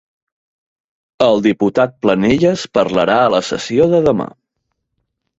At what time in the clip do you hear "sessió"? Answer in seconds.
3.49-3.87